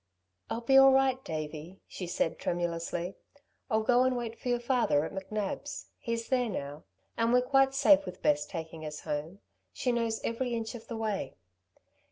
[0.49, 3.13] "I'll be all right, Davey," she said tremulously;
[3.69, 5.91] "I'll go and wait for your father at McNab's.
[5.99, 6.85] He's there now.
[7.17, 9.41] And we're quite safe with Bess taking us home.
[9.73, 11.35] She knows every inch of the way."